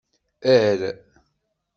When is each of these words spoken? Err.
Err. 0.53 0.81